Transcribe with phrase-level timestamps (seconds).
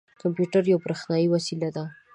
[0.21, 1.85] کمپیوټر یوه بریښنايې وسیله ده.